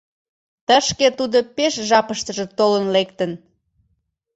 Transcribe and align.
Тышке 0.67 1.07
тудо 1.17 1.37
пеш 1.55 1.73
жапыштыже 1.89 2.45
толын 2.57 2.85
лектын. 2.95 3.31